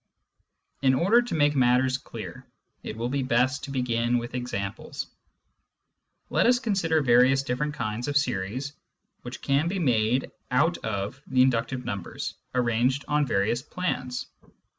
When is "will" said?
2.97-3.09